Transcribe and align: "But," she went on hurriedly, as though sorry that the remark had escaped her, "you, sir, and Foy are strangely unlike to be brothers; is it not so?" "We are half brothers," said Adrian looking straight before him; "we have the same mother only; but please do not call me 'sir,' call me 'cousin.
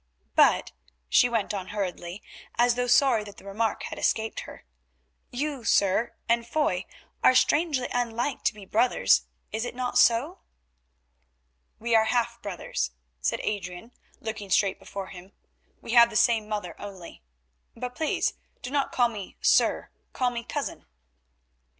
"But," 0.33 0.71
she 1.09 1.29
went 1.29 1.53
on 1.53 1.67
hurriedly, 1.67 2.23
as 2.55 2.73
though 2.73 2.87
sorry 2.87 3.23
that 3.23 3.37
the 3.37 3.45
remark 3.45 3.83
had 3.83 3.99
escaped 3.99 4.39
her, 4.39 4.65
"you, 5.29 5.63
sir, 5.63 6.15
and 6.27 6.43
Foy 6.47 6.87
are 7.23 7.35
strangely 7.35 7.87
unlike 7.91 8.41
to 8.45 8.53
be 8.55 8.65
brothers; 8.65 9.27
is 9.51 9.63
it 9.63 9.75
not 9.75 9.99
so?" 9.99 10.39
"We 11.77 11.95
are 11.95 12.05
half 12.05 12.41
brothers," 12.41 12.89
said 13.21 13.41
Adrian 13.43 13.91
looking 14.19 14.49
straight 14.49 14.79
before 14.79 15.09
him; 15.09 15.33
"we 15.81 15.91
have 15.91 16.09
the 16.09 16.15
same 16.15 16.49
mother 16.49 16.73
only; 16.81 17.21
but 17.75 17.93
please 17.93 18.33
do 18.63 18.71
not 18.71 18.91
call 18.91 19.07
me 19.07 19.37
'sir,' 19.39 19.91
call 20.13 20.31
me 20.31 20.43
'cousin. 20.43 20.87